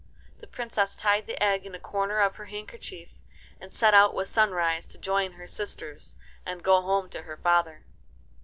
The 0.39 0.47
Princess 0.47 0.95
tied 0.95 1.27
the 1.27 1.39
egg 1.39 1.63
in 1.63 1.75
a 1.75 1.79
corner 1.79 2.17
of 2.21 2.37
her 2.37 2.45
handkerchief, 2.45 3.09
and 3.59 3.71
set 3.71 3.93
out 3.93 4.15
with 4.15 4.27
Sunrise 4.27 4.87
to 4.87 4.97
join 4.97 5.33
her 5.33 5.45
sisters 5.45 6.15
and 6.43 6.63
go 6.63 6.81
home 6.81 7.07
to 7.11 7.21
her 7.21 7.37
father. 7.37 7.85